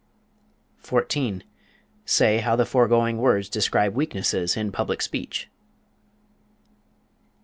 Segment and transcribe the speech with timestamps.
[0.79, 1.43] 14.
[2.05, 5.47] Say how the foregoing words describe weaknesses in public speech.